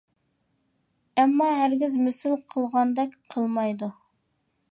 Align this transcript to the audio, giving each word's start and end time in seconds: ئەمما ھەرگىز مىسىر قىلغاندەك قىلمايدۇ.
ئەمما 1.23 1.49
ھەرگىز 1.57 1.99
مىسىر 2.07 2.35
قىلغاندەك 2.55 3.15
قىلمايدۇ. 3.35 3.93